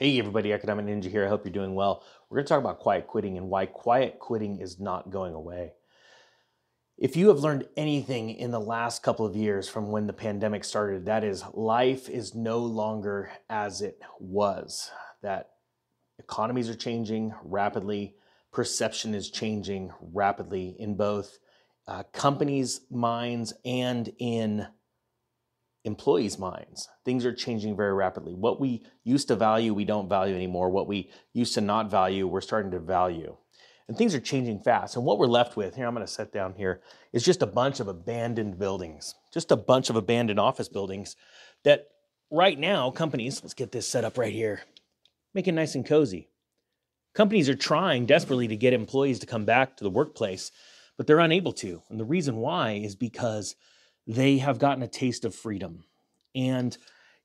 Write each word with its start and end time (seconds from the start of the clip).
Hey, 0.00 0.16
everybody, 0.20 0.52
Economic 0.52 0.86
Ninja 0.86 1.10
here. 1.10 1.24
I 1.24 1.28
hope 1.28 1.44
you're 1.44 1.52
doing 1.52 1.74
well. 1.74 2.04
We're 2.30 2.36
going 2.36 2.44
to 2.44 2.48
talk 2.48 2.60
about 2.60 2.78
quiet 2.78 3.08
quitting 3.08 3.36
and 3.36 3.48
why 3.48 3.66
quiet 3.66 4.20
quitting 4.20 4.60
is 4.60 4.78
not 4.78 5.10
going 5.10 5.34
away. 5.34 5.72
If 6.96 7.16
you 7.16 7.26
have 7.30 7.40
learned 7.40 7.66
anything 7.76 8.30
in 8.30 8.52
the 8.52 8.60
last 8.60 9.02
couple 9.02 9.26
of 9.26 9.34
years 9.34 9.68
from 9.68 9.90
when 9.90 10.06
the 10.06 10.12
pandemic 10.12 10.62
started, 10.62 11.06
that 11.06 11.24
is 11.24 11.42
life 11.52 12.08
is 12.08 12.32
no 12.32 12.60
longer 12.60 13.32
as 13.50 13.82
it 13.82 14.00
was. 14.20 14.88
That 15.22 15.50
economies 16.20 16.68
are 16.68 16.76
changing 16.76 17.34
rapidly, 17.42 18.14
perception 18.52 19.16
is 19.16 19.32
changing 19.32 19.90
rapidly 20.00 20.76
in 20.78 20.96
both 20.96 21.40
uh, 21.88 22.04
companies' 22.12 22.82
minds 22.88 23.52
and 23.64 24.12
in 24.20 24.64
employees' 25.88 26.38
minds. 26.38 26.88
Things 27.04 27.26
are 27.26 27.34
changing 27.34 27.76
very 27.76 27.92
rapidly. 27.92 28.34
What 28.34 28.60
we 28.60 28.84
used 29.02 29.26
to 29.28 29.34
value, 29.34 29.74
we 29.74 29.84
don't 29.84 30.08
value 30.08 30.36
anymore. 30.36 30.70
What 30.70 30.86
we 30.86 31.10
used 31.32 31.54
to 31.54 31.60
not 31.60 31.90
value, 31.90 32.28
we're 32.28 32.40
starting 32.40 32.70
to 32.70 32.78
value. 32.78 33.36
And 33.88 33.96
things 33.96 34.14
are 34.14 34.20
changing 34.20 34.60
fast. 34.60 34.94
And 34.96 35.04
what 35.04 35.18
we're 35.18 35.26
left 35.26 35.56
with, 35.56 35.74
here, 35.74 35.86
I'm 35.86 35.94
going 35.94 36.06
to 36.06 36.12
set 36.12 36.32
down 36.32 36.54
here, 36.54 36.82
is 37.12 37.24
just 37.24 37.42
a 37.42 37.46
bunch 37.46 37.80
of 37.80 37.88
abandoned 37.88 38.58
buildings, 38.58 39.14
just 39.32 39.50
a 39.50 39.56
bunch 39.56 39.90
of 39.90 39.96
abandoned 39.96 40.38
office 40.38 40.68
buildings 40.68 41.16
that 41.64 41.88
right 42.30 42.58
now, 42.58 42.90
companies, 42.90 43.42
let's 43.42 43.54
get 43.54 43.72
this 43.72 43.88
set 43.88 44.04
up 44.04 44.18
right 44.18 44.32
here, 44.32 44.60
make 45.34 45.48
it 45.48 45.52
nice 45.52 45.74
and 45.74 45.86
cozy. 45.86 46.28
Companies 47.14 47.48
are 47.48 47.56
trying 47.56 48.04
desperately 48.06 48.46
to 48.48 48.56
get 48.56 48.74
employees 48.74 49.18
to 49.20 49.26
come 49.26 49.46
back 49.46 49.76
to 49.78 49.84
the 49.84 49.90
workplace, 49.90 50.52
but 50.98 51.06
they're 51.06 51.18
unable 51.18 51.54
to. 51.54 51.82
And 51.88 51.98
the 51.98 52.04
reason 52.04 52.36
why 52.36 52.72
is 52.72 52.94
because 52.94 53.56
they 54.08 54.38
have 54.38 54.58
gotten 54.58 54.82
a 54.82 54.88
taste 54.88 55.24
of 55.24 55.34
freedom. 55.34 55.84
And 56.34 56.76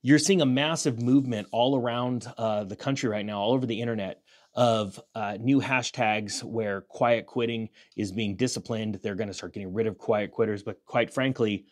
you're 0.02 0.18
seeing 0.18 0.42
a 0.42 0.46
massive 0.46 1.02
movement 1.02 1.48
all 1.50 1.76
around 1.76 2.26
uh, 2.38 2.64
the 2.64 2.76
country 2.76 3.08
right 3.08 3.24
now, 3.24 3.40
all 3.40 3.54
over 3.54 3.66
the 3.66 3.80
internet, 3.80 4.20
of 4.54 5.00
uh, 5.16 5.36
new 5.40 5.60
hashtags 5.60 6.44
where 6.44 6.82
quiet 6.82 7.26
quitting 7.26 7.70
is 7.96 8.12
being 8.12 8.36
disciplined. 8.36 9.00
They're 9.02 9.16
going 9.16 9.28
to 9.28 9.34
start 9.34 9.54
getting 9.54 9.72
rid 9.72 9.86
of 9.88 9.98
quiet 9.98 10.30
quitters. 10.30 10.62
But 10.62 10.84
quite 10.84 11.12
frankly, 11.12 11.64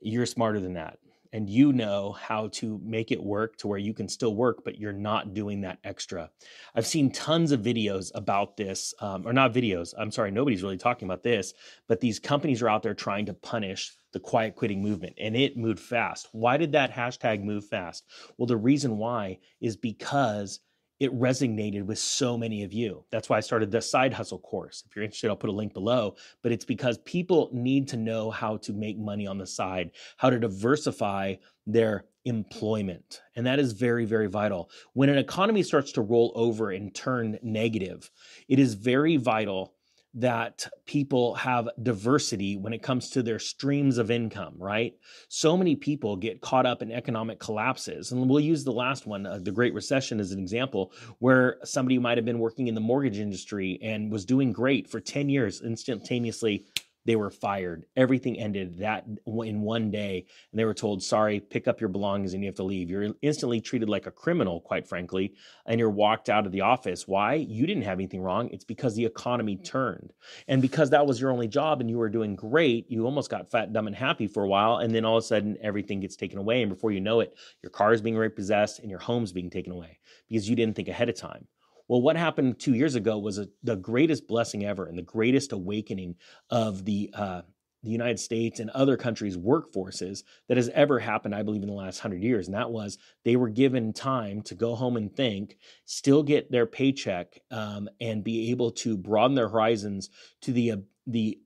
you're 0.00 0.26
smarter 0.26 0.60
than 0.60 0.74
that 0.74 0.98
and 1.34 1.50
you 1.50 1.72
know 1.72 2.12
how 2.12 2.46
to 2.52 2.80
make 2.84 3.10
it 3.10 3.20
work 3.20 3.56
to 3.56 3.66
where 3.66 3.78
you 3.78 3.92
can 3.92 4.08
still 4.08 4.36
work, 4.36 4.62
but 4.64 4.78
you're 4.78 4.92
not 4.92 5.34
doing 5.34 5.62
that 5.62 5.80
extra. 5.82 6.30
I've 6.76 6.86
seen 6.86 7.10
tons 7.10 7.50
of 7.50 7.60
videos 7.60 8.12
about 8.14 8.56
this, 8.56 8.94
um, 9.00 9.26
or 9.26 9.32
not 9.32 9.52
videos. 9.52 9.94
I'm 9.98 10.12
sorry, 10.12 10.30
nobody's 10.30 10.62
really 10.62 10.76
talking 10.76 11.08
about 11.08 11.24
this, 11.24 11.52
but 11.88 12.00
these 12.00 12.20
companies 12.20 12.62
are 12.62 12.68
out 12.68 12.84
there 12.84 12.94
trying 12.94 13.26
to 13.26 13.34
punish 13.34 13.90
the 14.14 14.20
quiet 14.20 14.56
quitting 14.56 14.82
movement, 14.82 15.14
and 15.18 15.36
it 15.36 15.58
moved 15.58 15.80
fast. 15.80 16.28
Why 16.32 16.56
did 16.56 16.72
that 16.72 16.90
hashtag 16.90 17.42
move 17.42 17.66
fast? 17.66 18.04
Well, 18.38 18.46
the 18.46 18.56
reason 18.56 18.96
why 18.96 19.40
is 19.60 19.76
because 19.76 20.60
it 21.00 21.12
resonated 21.12 21.82
with 21.84 21.98
so 21.98 22.38
many 22.38 22.62
of 22.62 22.72
you. 22.72 23.04
That's 23.10 23.28
why 23.28 23.36
I 23.36 23.40
started 23.40 23.70
the 23.70 23.82
side 23.82 24.12
hustle 24.12 24.38
course. 24.38 24.84
If 24.86 24.94
you're 24.94 25.04
interested, 25.04 25.28
I'll 25.28 25.36
put 25.36 25.50
a 25.50 25.52
link 25.52 25.74
below. 25.74 26.14
But 26.42 26.52
it's 26.52 26.64
because 26.64 26.98
people 26.98 27.50
need 27.52 27.88
to 27.88 27.96
know 27.96 28.30
how 28.30 28.58
to 28.58 28.72
make 28.72 28.96
money 28.96 29.26
on 29.26 29.36
the 29.36 29.46
side, 29.46 29.90
how 30.16 30.30
to 30.30 30.38
diversify 30.38 31.34
their 31.66 32.04
employment. 32.24 33.20
And 33.36 33.46
that 33.46 33.58
is 33.58 33.72
very, 33.72 34.04
very 34.04 34.28
vital. 34.28 34.70
When 34.92 35.08
an 35.08 35.18
economy 35.18 35.62
starts 35.62 35.92
to 35.92 36.00
roll 36.00 36.32
over 36.34 36.70
and 36.70 36.94
turn 36.94 37.38
negative, 37.42 38.10
it 38.48 38.58
is 38.58 38.74
very 38.74 39.16
vital 39.16 39.73
that 40.14 40.66
people 40.86 41.34
have 41.34 41.68
diversity 41.82 42.56
when 42.56 42.72
it 42.72 42.82
comes 42.82 43.10
to 43.10 43.22
their 43.22 43.40
streams 43.40 43.98
of 43.98 44.10
income, 44.10 44.54
right? 44.58 44.94
So 45.28 45.56
many 45.56 45.74
people 45.74 46.16
get 46.16 46.40
caught 46.40 46.66
up 46.66 46.82
in 46.82 46.92
economic 46.92 47.40
collapses. 47.40 48.12
And 48.12 48.28
we'll 48.28 48.40
use 48.40 48.62
the 48.62 48.72
last 48.72 49.06
one, 49.06 49.26
uh, 49.26 49.40
the 49.42 49.50
Great 49.50 49.74
Recession, 49.74 50.20
as 50.20 50.30
an 50.30 50.38
example, 50.38 50.92
where 51.18 51.58
somebody 51.64 51.98
might 51.98 52.16
have 52.16 52.24
been 52.24 52.38
working 52.38 52.68
in 52.68 52.74
the 52.74 52.80
mortgage 52.80 53.18
industry 53.18 53.78
and 53.82 54.10
was 54.12 54.24
doing 54.24 54.52
great 54.52 54.88
for 54.88 55.00
10 55.00 55.28
years, 55.28 55.62
instantaneously 55.62 56.64
they 57.04 57.16
were 57.16 57.30
fired. 57.30 57.86
Everything 57.96 58.38
ended 58.38 58.78
that 58.78 59.06
in 59.26 59.60
one 59.60 59.90
day, 59.90 60.26
and 60.50 60.58
they 60.58 60.64
were 60.64 60.74
told, 60.74 61.02
"Sorry, 61.02 61.40
pick 61.40 61.68
up 61.68 61.80
your 61.80 61.88
belongings 61.88 62.34
and 62.34 62.42
you 62.42 62.48
have 62.48 62.56
to 62.56 62.62
leave." 62.62 62.90
You're 62.90 63.14
instantly 63.22 63.60
treated 63.60 63.88
like 63.88 64.06
a 64.06 64.10
criminal, 64.10 64.60
quite 64.60 64.86
frankly, 64.86 65.34
and 65.66 65.78
you're 65.78 65.90
walked 65.90 66.28
out 66.28 66.46
of 66.46 66.52
the 66.52 66.62
office. 66.62 67.06
Why? 67.06 67.34
You 67.34 67.66
didn't 67.66 67.84
have 67.84 67.98
anything 67.98 68.22
wrong. 68.22 68.48
It's 68.50 68.64
because 68.64 68.94
the 68.94 69.04
economy 69.04 69.56
mm. 69.56 69.64
turned, 69.64 70.12
and 70.48 70.62
because 70.62 70.90
that 70.90 71.06
was 71.06 71.20
your 71.20 71.30
only 71.30 71.48
job 71.48 71.80
and 71.80 71.90
you 71.90 71.98
were 71.98 72.08
doing 72.08 72.36
great, 72.36 72.90
you 72.90 73.04
almost 73.04 73.30
got 73.30 73.50
fat, 73.50 73.72
dumb, 73.72 73.86
and 73.86 73.96
happy 73.96 74.26
for 74.26 74.44
a 74.44 74.48
while, 74.48 74.78
and 74.78 74.94
then 74.94 75.04
all 75.04 75.18
of 75.18 75.24
a 75.24 75.26
sudden 75.26 75.56
everything 75.60 76.00
gets 76.00 76.16
taken 76.16 76.38
away, 76.38 76.62
and 76.62 76.70
before 76.70 76.92
you 76.92 77.00
know 77.00 77.20
it, 77.20 77.34
your 77.62 77.70
car 77.70 77.92
is 77.92 78.00
being 78.00 78.16
repossessed 78.16 78.80
and 78.80 78.90
your 78.90 78.98
home's 78.98 79.32
being 79.32 79.50
taken 79.50 79.72
away 79.72 79.98
because 80.28 80.48
you 80.48 80.56
didn't 80.56 80.74
think 80.76 80.88
ahead 80.88 81.08
of 81.08 81.16
time. 81.16 81.46
Well, 81.88 82.02
what 82.02 82.16
happened 82.16 82.58
two 82.58 82.74
years 82.74 82.94
ago 82.94 83.18
was 83.18 83.38
a, 83.38 83.48
the 83.62 83.76
greatest 83.76 84.26
blessing 84.26 84.64
ever 84.64 84.86
and 84.86 84.96
the 84.96 85.02
greatest 85.02 85.52
awakening 85.52 86.16
of 86.50 86.84
the 86.84 87.10
uh, 87.14 87.42
the 87.82 87.90
United 87.90 88.18
States 88.18 88.60
and 88.60 88.70
other 88.70 88.96
countries' 88.96 89.36
workforces 89.36 90.22
that 90.48 90.56
has 90.56 90.70
ever 90.70 90.98
happened, 90.98 91.34
I 91.34 91.42
believe, 91.42 91.62
in 91.62 91.68
the 91.68 91.74
last 91.74 92.00
hundred 92.00 92.22
years. 92.22 92.46
And 92.46 92.54
that 92.54 92.70
was 92.70 92.96
they 93.24 93.36
were 93.36 93.50
given 93.50 93.92
time 93.92 94.40
to 94.42 94.54
go 94.54 94.74
home 94.74 94.96
and 94.96 95.14
think, 95.14 95.58
still 95.84 96.22
get 96.22 96.50
their 96.50 96.64
paycheck, 96.64 97.38
um, 97.50 97.88
and 98.00 98.24
be 98.24 98.50
able 98.50 98.70
to 98.70 98.96
broaden 98.96 99.34
their 99.34 99.48
horizons 99.48 100.08
to 100.40 100.52
the 100.52 100.72
uh, 100.72 100.76
the 101.06 101.38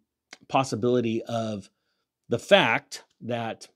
possibility 0.47 1.23
of 1.25 1.69
the 2.29 2.39
fact 2.39 3.03
that 3.23 3.67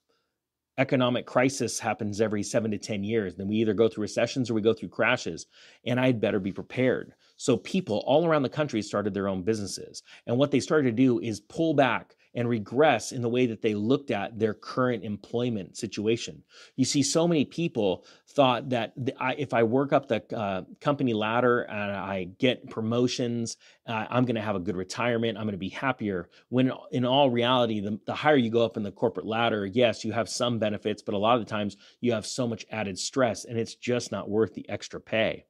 economic 0.79 1.27
crisis 1.27 1.79
happens 1.79 2.21
every 2.21 2.43
seven 2.43 2.71
to 2.71 2.79
10 2.79 3.05
years. 3.05 3.35
Then 3.35 3.49
we 3.49 3.57
either 3.57 3.75
go 3.75 3.89
through 3.89 4.03
recessions 4.03 4.51
or 4.51 4.55
we 4.55 4.63
go 4.63 4.73
through 4.73 4.89
crashes. 4.89 5.47
And 5.87 6.01
I'd 6.01 6.21
better 6.21 6.41
be 6.41 6.53
prepared. 6.53 7.15
So 7.37 7.57
people 7.57 8.03
all 8.07 8.27
around 8.27 8.43
the 8.43 8.49
country 8.49 8.83
started 8.83 9.13
their 9.13 9.29
own 9.29 9.43
businesses. 9.43 10.03
And 10.27 10.39
what 10.39 10.51
they 10.51 10.61
started 10.61 10.97
to 10.97 11.03
do 11.03 11.21
is 11.21 11.41
pull 11.41 11.75
back 11.75 12.17
and 12.35 12.49
regress 12.49 13.13
in 13.13 13.23
the 13.23 13.29
way 13.29 13.47
that 13.47 13.63
they 13.63 13.75
looked 13.75 14.11
at 14.11 14.39
their 14.39 14.55
current 14.55 15.05
employment 15.05 15.77
situation. 15.77 16.43
You 16.77 16.85
see, 16.85 17.03
so 17.03 17.29
many 17.29 17.45
people 17.45 18.05
thought 18.29 18.71
that 18.71 18.93
if 18.97 19.53
I 19.53 19.63
work 19.65 19.93
up 19.93 20.09
the 20.09 20.23
uh, 20.37 20.63
company 20.81 21.13
ladder 21.13 21.63
and 21.63 21.93
I 21.93 22.25
get 22.39 22.71
promotions, 22.71 23.57
uh, 23.87 24.07
I'm 24.09 24.25
going 24.25 24.37
to 24.37 24.41
have 24.41 24.57
a 24.57 24.61
good 24.61 24.77
retirement. 24.77 25.37
I'm 25.37 25.45
going 25.45 25.53
to 25.53 25.59
be 25.59 25.69
happier. 25.69 26.31
When 26.49 26.73
in 26.91 27.05
all 27.05 27.31
reality, 27.31 27.81
the, 27.81 28.01
the 28.07 28.15
higher 28.15 28.37
you 28.37 28.51
go 28.51 28.65
up 28.65 28.77
in 28.77 28.83
the 28.83 28.93
corporate 28.93 29.27
ladder, 29.27 29.67
yes, 29.67 30.05
you 30.05 30.13
have 30.13 30.29
some 30.29 30.59
benefits, 30.59 31.03
but 31.03 31.15
a 31.15 31.19
lot 31.19 31.39
of 31.39 31.45
the 31.45 31.51
times 31.51 31.77
you 32.01 32.13
have 32.13 32.27
so 32.27 32.47
much 32.47 32.65
added 32.71 32.99
stress 32.99 33.45
and 33.45 33.59
it's 33.59 33.75
just 33.75 34.11
not 34.11 34.31
worth 34.31 34.55
the 34.55 34.69
extra 34.69 35.01
pay. 35.01 35.45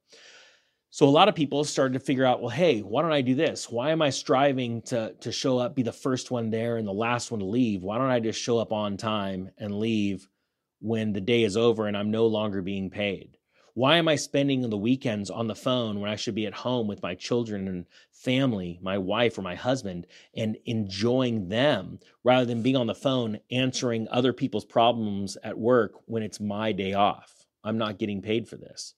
So 0.93 1.07
a 1.07 1.09
lot 1.09 1.27
of 1.27 1.33
people 1.33 1.63
started 1.63 1.93
to 1.93 1.99
figure 1.99 2.23
out, 2.23 2.39
well, 2.39 2.51
hey, 2.51 2.81
why 2.81 3.01
don't 3.01 3.11
I 3.11 3.21
do 3.21 3.33
this? 3.33 3.67
Why 3.67 3.89
am 3.89 4.03
I 4.03 4.11
striving 4.11 4.83
to 4.83 5.15
to 5.21 5.31
show 5.31 5.57
up, 5.57 5.73
be 5.73 5.81
the 5.81 5.91
first 5.91 6.29
one 6.29 6.51
there 6.51 6.77
and 6.77 6.87
the 6.87 6.93
last 6.93 7.31
one 7.31 7.39
to 7.39 7.47
leave? 7.47 7.81
Why 7.81 7.97
don't 7.97 8.11
I 8.11 8.19
just 8.19 8.39
show 8.39 8.59
up 8.59 8.71
on 8.71 8.95
time 8.95 9.49
and 9.57 9.79
leave 9.79 10.29
when 10.81 11.11
the 11.11 11.19
day 11.19 11.45
is 11.45 11.57
over 11.57 11.87
and 11.87 11.97
I'm 11.97 12.11
no 12.11 12.27
longer 12.27 12.61
being 12.61 12.91
paid? 12.91 13.39
Why 13.73 13.97
am 13.97 14.07
I 14.07 14.17
spending 14.17 14.69
the 14.69 14.77
weekends 14.77 15.31
on 15.31 15.47
the 15.47 15.55
phone 15.55 15.99
when 15.99 16.11
I 16.11 16.15
should 16.15 16.35
be 16.35 16.45
at 16.45 16.53
home 16.53 16.85
with 16.85 17.01
my 17.01 17.15
children 17.15 17.67
and 17.67 17.87
family, 18.11 18.77
my 18.79 18.99
wife 18.99 19.35
or 19.39 19.41
my 19.41 19.55
husband, 19.55 20.05
and 20.37 20.57
enjoying 20.65 21.49
them 21.49 22.01
rather 22.23 22.45
than 22.45 22.61
being 22.61 22.75
on 22.75 22.85
the 22.85 22.93
phone 22.93 23.39
answering 23.49 24.07
other 24.11 24.31
people's 24.31 24.63
problems 24.63 25.39
at 25.43 25.57
work 25.57 25.93
when 26.05 26.21
it's 26.21 26.39
my 26.39 26.71
day 26.71 26.93
off? 26.93 27.47
I'm 27.63 27.79
not 27.79 27.97
getting 27.97 28.21
paid 28.21 28.47
for 28.47 28.57
this 28.57 28.93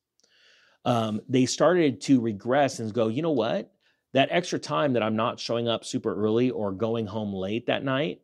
um, 0.86 1.20
they 1.28 1.46
started 1.46 2.00
to 2.02 2.22
regress 2.22 2.80
and 2.80 2.94
go, 2.94 3.08
you 3.08 3.22
know 3.22 3.32
what? 3.32 3.72
That 4.14 4.30
extra 4.32 4.60
time 4.60 4.94
that 4.94 5.04
I'm 5.04 5.16
not 5.16 5.40
showing 5.40 5.68
up 5.68 5.84
super 5.84 6.16
early 6.16 6.50
or 6.50 6.72
going 6.72 7.06
home 7.06 7.34
late 7.34 7.66
that 7.68 7.84
night 7.84 8.22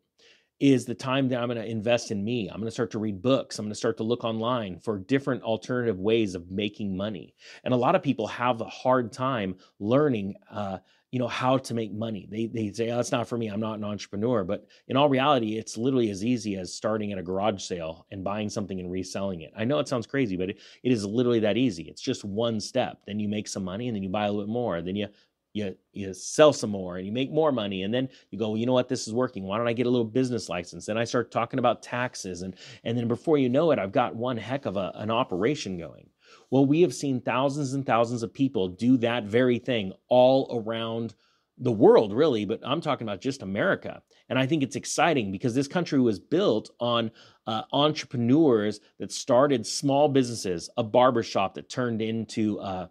is 0.61 0.85
the 0.85 0.93
time 0.93 1.27
that 1.27 1.39
I'm 1.39 1.47
going 1.47 1.57
to 1.57 1.65
invest 1.65 2.11
in 2.11 2.23
me. 2.23 2.47
I'm 2.47 2.57
going 2.57 2.67
to 2.67 2.71
start 2.71 2.91
to 2.91 2.99
read 2.99 3.21
books. 3.21 3.57
I'm 3.57 3.65
going 3.65 3.71
to 3.71 3.75
start 3.75 3.97
to 3.97 4.03
look 4.03 4.23
online 4.23 4.79
for 4.79 4.99
different 4.99 5.41
alternative 5.41 5.99
ways 5.99 6.35
of 6.35 6.51
making 6.51 6.95
money. 6.95 7.33
And 7.63 7.73
a 7.73 7.77
lot 7.77 7.95
of 7.95 8.03
people 8.03 8.27
have 8.27 8.61
a 8.61 8.65
hard 8.65 9.11
time 9.11 9.55
learning 9.79 10.35
uh, 10.51 10.77
you 11.11 11.19
know 11.19 11.27
how 11.27 11.57
to 11.57 11.73
make 11.73 11.93
money. 11.93 12.25
They 12.31 12.47
they 12.47 12.71
say 12.71 12.89
oh 12.89 12.99
it's 12.99 13.11
not 13.11 13.27
for 13.27 13.37
me. 13.37 13.47
I'm 13.49 13.59
not 13.59 13.77
an 13.77 13.83
entrepreneur. 13.83 14.43
But 14.45 14.65
in 14.87 14.95
all 14.95 15.09
reality 15.09 15.57
it's 15.57 15.77
literally 15.77 16.09
as 16.09 16.23
easy 16.23 16.55
as 16.55 16.73
starting 16.73 17.11
at 17.11 17.19
a 17.19 17.23
garage 17.23 17.61
sale 17.61 18.07
and 18.11 18.23
buying 18.23 18.49
something 18.49 18.79
and 18.79 18.89
reselling 18.89 19.41
it. 19.41 19.51
I 19.55 19.65
know 19.65 19.79
it 19.79 19.89
sounds 19.89 20.07
crazy 20.07 20.37
but 20.37 20.49
it, 20.51 20.59
it 20.83 20.91
is 20.91 21.05
literally 21.05 21.41
that 21.41 21.57
easy. 21.57 21.83
It's 21.83 22.01
just 22.01 22.23
one 22.23 22.59
step. 22.61 23.01
Then 23.05 23.19
you 23.19 23.27
make 23.27 23.47
some 23.49 23.63
money 23.63 23.87
and 23.89 23.95
then 23.95 24.03
you 24.03 24.09
buy 24.09 24.25
a 24.25 24.31
little 24.31 24.45
bit 24.45 24.53
more. 24.53 24.81
Then 24.81 24.95
you 24.95 25.07
you 25.53 25.75
you 25.91 26.13
sell 26.13 26.53
some 26.53 26.69
more 26.69 26.95
and 26.95 27.05
you 27.05 27.11
make 27.11 27.29
more 27.29 27.51
money. 27.51 27.83
And 27.83 27.93
then 27.93 28.07
you 28.29 28.39
go 28.39 28.51
well, 28.51 28.57
you 28.57 28.65
know 28.65 28.73
what? 28.73 28.87
This 28.87 29.05
is 29.05 29.13
working. 29.13 29.43
Why 29.43 29.57
don't 29.57 29.67
i 29.67 29.73
get 29.73 29.87
a 29.87 29.89
little 29.89 30.05
business 30.05 30.47
license? 30.47 30.85
Then 30.85 30.97
i 30.97 31.03
start 31.03 31.29
talking 31.29 31.59
about 31.59 31.83
taxes. 31.83 32.41
And 32.41 32.55
and 32.85 32.97
then 32.97 33.09
before 33.09 33.37
you 33.37 33.49
know 33.49 33.71
it 33.71 33.79
i've 33.79 33.91
got 33.91 34.15
one 34.15 34.37
heck 34.37 34.65
of 34.65 34.77
a, 34.77 34.93
an 34.95 35.11
operation 35.11 35.77
going 35.77 36.07
well, 36.51 36.65
we 36.65 36.81
have 36.81 36.93
seen 36.93 37.21
thousands 37.21 37.73
and 37.73 37.85
thousands 37.85 38.23
of 38.23 38.33
people 38.33 38.67
do 38.67 38.97
that 38.97 39.23
very 39.23 39.57
thing 39.57 39.93
all 40.09 40.61
around 40.63 41.15
the 41.57 41.71
world, 41.71 42.13
really, 42.13 42.43
but 42.43 42.59
I'm 42.63 42.81
talking 42.81 43.07
about 43.07 43.21
just 43.21 43.41
America. 43.41 44.01
And 44.29 44.37
I 44.37 44.45
think 44.45 44.61
it's 44.61 44.75
exciting 44.75 45.31
because 45.31 45.55
this 45.55 45.67
country 45.67 45.99
was 45.99 46.19
built 46.19 46.71
on 46.79 47.11
uh, 47.47 47.63
entrepreneurs 47.71 48.79
that 48.99 49.11
started 49.11 49.65
small 49.65 50.09
businesses, 50.09 50.69
a 50.75 50.83
barbershop 50.83 51.55
that 51.55 51.69
turned 51.69 52.01
into 52.01 52.59
uh, 52.59 52.87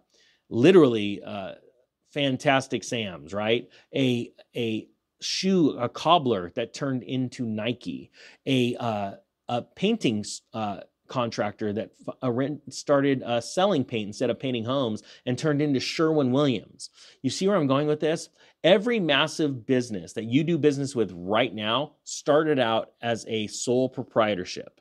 literally 0.49 1.21
uh, 1.23 1.53
fantastic 2.13 2.83
Sam's, 2.83 3.33
right? 3.33 3.67
A, 3.95 4.31
a 4.55 4.87
shoe, 5.21 5.77
a 5.77 5.89
cobbler 5.89 6.51
that 6.55 6.73
turned 6.73 7.03
into 7.03 7.45
Nike, 7.45 8.11
a, 8.47 8.75
uh, 8.77 9.11
a 9.49 9.61
painting 9.61 10.23
uh, 10.53 10.81
contractor 11.11 11.73
that 11.73 11.91
uh, 12.23 12.31
started 12.69 13.21
uh, 13.21 13.41
selling 13.41 13.83
paint 13.83 14.07
instead 14.07 14.29
of 14.29 14.39
painting 14.39 14.63
homes 14.63 15.03
and 15.25 15.37
turned 15.37 15.61
into 15.61 15.79
Sherwin 15.79 16.31
Williams. 16.31 16.89
You 17.21 17.29
see 17.29 17.47
where 17.47 17.57
I'm 17.57 17.67
going 17.67 17.85
with 17.85 17.99
this? 17.99 18.29
Every 18.63 18.99
massive 18.99 19.65
business 19.65 20.13
that 20.13 20.23
you 20.23 20.43
do 20.43 20.57
business 20.57 20.95
with 20.95 21.11
right 21.13 21.53
now 21.53 21.93
started 22.05 22.59
out 22.59 22.93
as 23.01 23.25
a 23.27 23.47
sole 23.47 23.89
proprietorship. 23.89 24.79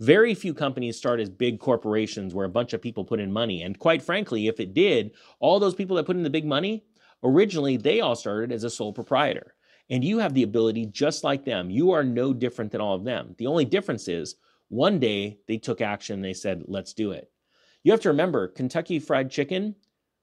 Very 0.00 0.34
few 0.34 0.54
companies 0.54 0.96
start 0.96 1.20
as 1.20 1.28
big 1.28 1.58
corporations 1.58 2.34
where 2.34 2.46
a 2.46 2.50
bunch 2.50 2.72
of 2.72 2.82
people 2.82 3.04
put 3.04 3.20
in 3.20 3.32
money. 3.32 3.62
And 3.62 3.78
quite 3.78 4.02
frankly, 4.02 4.46
if 4.46 4.60
it 4.60 4.74
did, 4.74 5.12
all 5.40 5.58
those 5.58 5.74
people 5.74 5.96
that 5.96 6.06
put 6.06 6.16
in 6.16 6.22
the 6.22 6.30
big 6.30 6.46
money, 6.46 6.84
originally 7.22 7.76
they 7.76 8.00
all 8.00 8.14
started 8.14 8.52
as 8.52 8.64
a 8.64 8.70
sole 8.70 8.92
proprietor. 8.92 9.54
And 9.90 10.04
you 10.04 10.18
have 10.18 10.34
the 10.34 10.44
ability 10.44 10.86
just 10.86 11.24
like 11.24 11.44
them. 11.44 11.68
You 11.70 11.90
are 11.90 12.04
no 12.04 12.32
different 12.32 12.72
than 12.72 12.80
all 12.80 12.94
of 12.94 13.04
them. 13.04 13.34
The 13.38 13.46
only 13.46 13.64
difference 13.64 14.08
is 14.08 14.36
one 14.68 14.98
day 14.98 15.38
they 15.46 15.58
took 15.58 15.80
action, 15.80 16.20
they 16.20 16.34
said, 16.34 16.64
let's 16.66 16.94
do 16.94 17.12
it. 17.12 17.30
You 17.82 17.92
have 17.92 18.00
to 18.00 18.08
remember, 18.08 18.48
Kentucky 18.48 18.98
Fried 18.98 19.30
Chicken 19.30 19.74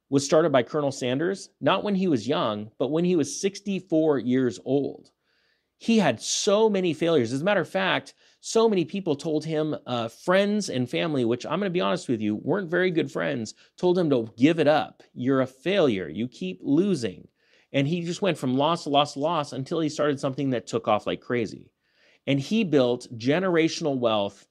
was 0.09 0.25
started 0.25 0.51
by 0.51 0.63
Colonel 0.63 0.91
Sanders, 0.91 1.49
not 1.61 1.83
when 1.83 1.95
he 1.95 2.07
was 2.07 2.27
young, 2.27 2.71
but 2.77 2.91
when 2.91 3.05
he 3.05 3.15
was 3.15 3.39
64 3.39 4.19
years 4.19 4.59
old. 4.65 5.11
He 5.77 5.97
had 5.97 6.21
so 6.21 6.69
many 6.69 6.93
failures. 6.93 7.33
As 7.33 7.41
a 7.41 7.45
matter 7.45 7.61
of 7.61 7.69
fact, 7.69 8.13
so 8.39 8.67
many 8.67 8.83
people 8.83 9.15
told 9.15 9.45
him, 9.45 9.75
uh, 9.85 10.09
friends 10.09 10.69
and 10.69 10.89
family, 10.89 11.23
which 11.23 11.45
I'm 11.45 11.59
going 11.59 11.69
to 11.69 11.69
be 11.69 11.81
honest 11.81 12.09
with 12.09 12.21
you, 12.21 12.35
weren't 12.35 12.69
very 12.69 12.91
good 12.91 13.11
friends, 13.11 13.53
told 13.77 13.97
him 13.97 14.09
to 14.09 14.29
give 14.37 14.59
it 14.59 14.67
up. 14.67 15.01
You're 15.13 15.41
a 15.41 15.47
failure. 15.47 16.09
You 16.09 16.27
keep 16.27 16.59
losing. 16.61 17.27
And 17.71 17.87
he 17.87 18.01
just 18.01 18.21
went 18.21 18.37
from 18.37 18.57
loss 18.57 18.83
to 18.83 18.89
loss 18.89 19.13
to 19.13 19.19
loss 19.19 19.53
until 19.53 19.79
he 19.79 19.89
started 19.89 20.19
something 20.19 20.49
that 20.49 20.67
took 20.67 20.87
off 20.87 21.07
like 21.07 21.21
crazy. 21.21 21.71
And 22.27 22.39
he 22.39 22.63
built 22.63 23.07
generational 23.18 23.97
wealth 23.97 24.45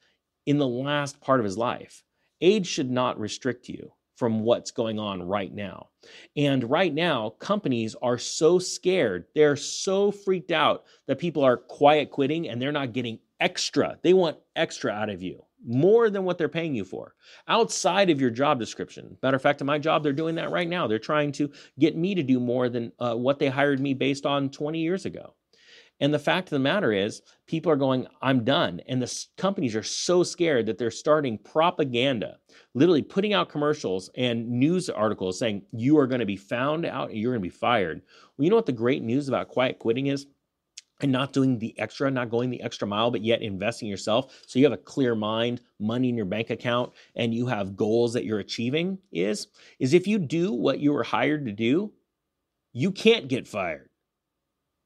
in 0.46 0.58
the 0.58 0.66
last 0.66 1.20
part 1.20 1.40
of 1.40 1.44
his 1.44 1.56
life. 1.58 2.02
Age 2.40 2.66
should 2.66 2.90
not 2.90 3.20
restrict 3.20 3.68
you 3.68 3.92
from 4.20 4.40
what's 4.40 4.70
going 4.70 4.98
on 4.98 5.22
right 5.22 5.54
now. 5.54 5.88
And 6.36 6.68
right 6.68 6.92
now, 6.92 7.30
companies 7.38 7.96
are 8.02 8.18
so 8.18 8.58
scared, 8.58 9.24
they're 9.34 9.56
so 9.56 10.10
freaked 10.10 10.50
out 10.50 10.84
that 11.06 11.18
people 11.18 11.42
are 11.42 11.56
quiet 11.56 12.10
quitting 12.10 12.46
and 12.46 12.60
they're 12.60 12.70
not 12.70 12.92
getting 12.92 13.18
extra. 13.40 13.98
They 14.02 14.12
want 14.12 14.36
extra 14.54 14.92
out 14.92 15.08
of 15.08 15.22
you, 15.22 15.42
more 15.66 16.10
than 16.10 16.24
what 16.24 16.36
they're 16.36 16.50
paying 16.50 16.74
you 16.74 16.84
for, 16.84 17.14
outside 17.48 18.10
of 18.10 18.20
your 18.20 18.28
job 18.28 18.58
description. 18.58 19.16
Matter 19.22 19.36
of 19.36 19.42
fact, 19.42 19.62
in 19.62 19.66
my 19.66 19.78
job, 19.78 20.02
they're 20.02 20.12
doing 20.12 20.34
that 20.34 20.50
right 20.50 20.68
now. 20.68 20.86
They're 20.86 20.98
trying 20.98 21.32
to 21.32 21.50
get 21.78 21.96
me 21.96 22.14
to 22.14 22.22
do 22.22 22.38
more 22.40 22.68
than 22.68 22.92
uh, 22.98 23.14
what 23.14 23.38
they 23.38 23.48
hired 23.48 23.80
me 23.80 23.94
based 23.94 24.26
on 24.26 24.50
20 24.50 24.80
years 24.80 25.06
ago. 25.06 25.34
And 26.00 26.14
the 26.14 26.18
fact 26.18 26.48
of 26.48 26.50
the 26.50 26.58
matter 26.58 26.92
is, 26.92 27.20
people 27.46 27.70
are 27.70 27.76
going, 27.76 28.06
I'm 28.22 28.42
done. 28.42 28.80
And 28.88 29.02
the 29.02 29.24
companies 29.36 29.76
are 29.76 29.82
so 29.82 30.22
scared 30.22 30.66
that 30.66 30.78
they're 30.78 30.90
starting 30.90 31.36
propaganda, 31.36 32.38
literally 32.74 33.02
putting 33.02 33.34
out 33.34 33.50
commercials 33.50 34.10
and 34.16 34.48
news 34.48 34.88
articles 34.88 35.38
saying, 35.38 35.62
you 35.70 35.98
are 35.98 36.06
going 36.06 36.20
to 36.20 36.26
be 36.26 36.36
found 36.36 36.86
out 36.86 37.10
and 37.10 37.18
you're 37.18 37.32
going 37.32 37.42
to 37.42 37.48
be 37.48 37.54
fired. 37.54 38.00
Well, 38.36 38.44
you 38.44 38.50
know 38.50 38.56
what 38.56 38.66
the 38.66 38.72
great 38.72 39.02
news 39.02 39.28
about 39.28 39.48
quiet 39.48 39.78
quitting 39.78 40.06
is? 40.06 40.26
And 41.02 41.12
not 41.12 41.32
doing 41.32 41.58
the 41.58 41.78
extra, 41.78 42.10
not 42.10 42.30
going 42.30 42.50
the 42.50 42.62
extra 42.62 42.86
mile, 42.86 43.10
but 43.10 43.24
yet 43.24 43.40
investing 43.40 43.88
yourself. 43.88 44.42
So 44.46 44.58
you 44.58 44.66
have 44.66 44.72
a 44.72 44.78
clear 44.78 45.14
mind, 45.14 45.62
money 45.78 46.10
in 46.10 46.16
your 46.16 46.26
bank 46.26 46.50
account, 46.50 46.92
and 47.14 47.34
you 47.34 47.46
have 47.46 47.76
goals 47.76 48.12
that 48.12 48.24
you're 48.24 48.38
achieving 48.38 48.98
is, 49.10 49.48
is 49.78 49.94
if 49.94 50.06
you 50.06 50.18
do 50.18 50.52
what 50.52 50.78
you 50.78 50.92
were 50.92 51.02
hired 51.02 51.46
to 51.46 51.52
do, 51.52 51.92
you 52.72 52.92
can't 52.92 53.28
get 53.28 53.48
fired 53.48 53.89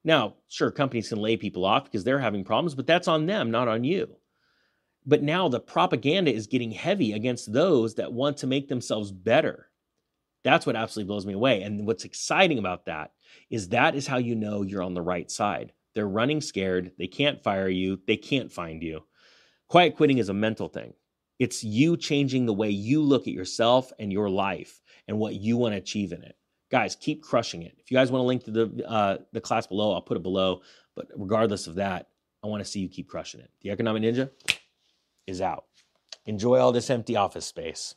now, 0.05 0.35
sure, 0.49 0.71
companies 0.71 1.09
can 1.09 1.19
lay 1.19 1.37
people 1.37 1.65
off 1.65 1.85
because 1.85 2.05
they're 2.05 2.19
having 2.19 2.45
problems, 2.45 2.75
but 2.75 2.87
that's 2.87 3.09
on 3.09 3.25
them, 3.25 3.51
not 3.51 3.69
on 3.69 3.85
you. 3.85 4.17
But 5.07 5.23
now 5.23 5.49
the 5.49 5.61
propaganda 5.61 6.33
is 6.33 6.47
getting 6.47 6.71
heavy 6.71 7.13
against 7.13 7.53
those 7.53 7.95
that 7.95 8.13
want 8.13 8.37
to 8.39 8.47
make 8.47 8.69
themselves 8.69 9.11
better. 9.11 9.71
That's 10.45 10.67
what 10.67 10.77
absolutely 10.77 11.09
blows 11.09 11.25
me 11.25 11.33
away. 11.33 11.63
And 11.63 11.87
what's 11.87 12.05
exciting 12.05 12.59
about 12.59 12.85
that 12.85 13.13
is 13.49 13.71
that 13.71 13.95
is 13.95 14.07
how 14.07 14.19
you 14.19 14.35
know 14.35 14.63
you're 14.63 14.83
on 14.83 14.93
the 14.93 15.03
right 15.03 15.31
side. 15.31 15.73
They're 15.95 16.07
running 16.07 16.43
scared. 16.43 16.93
They 16.99 17.07
can't 17.07 17.43
fire 17.43 17.69
you. 17.69 17.99
They 18.07 18.19
can't 18.19 18.53
find 18.53 18.83
you. 18.83 19.05
Quiet 19.69 19.97
quitting 19.97 20.19
is 20.19 20.29
a 20.29 20.35
mental 20.35 20.69
thing. 20.69 20.93
It's 21.39 21.65
you 21.65 21.97
changing 21.97 22.45
the 22.45 22.53
way 22.53 22.69
you 22.69 23.03
look 23.03 23.23
at 23.23 23.35
yourself 23.35 23.91
and 23.99 24.13
your 24.13 24.29
life 24.29 24.83
and 25.09 25.19
what 25.19 25.35
you 25.35 25.57
want 25.57 25.73
to 25.73 25.79
achieve 25.79 26.13
in 26.13 26.23
it 26.23 26.37
guys, 26.75 26.97
keep 26.97 27.23
crushing 27.23 27.63
it. 27.63 27.73
If 27.79 27.89
you 27.89 27.97
guys 27.97 28.11
want 28.11 28.23
to 28.23 28.27
link 28.27 28.45
to 28.47 28.51
the 28.51 28.85
uh, 28.89 29.19
the 29.33 29.41
class 29.41 29.65
below, 29.65 29.93
I'll 29.93 30.03
put 30.03 30.17
it 30.17 30.25
below. 30.25 30.61
But 30.97 31.07
regardless 31.15 31.69
of 31.69 31.77
that, 31.77 32.09
I 32.43 32.49
want 32.49 32.65
to 32.65 32.69
see 32.69 32.81
you 32.81 32.89
keep 32.89 33.09
crushing 33.09 33.41
it. 33.41 33.49
The 33.61 33.71
Economic 33.71 34.03
Ninja 34.03 34.31
is 35.25 35.41
out. 35.41 35.67
Enjoy 36.27 36.59
all 36.59 36.73
this 36.73 36.91
empty 36.91 37.15
office 37.15 37.47
space. 37.47 37.95